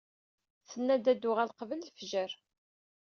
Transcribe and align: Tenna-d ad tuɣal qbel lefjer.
Tenna-d 0.69 1.05
ad 1.11 1.19
tuɣal 1.21 1.51
qbel 1.59 1.79
lefjer. 1.85 2.31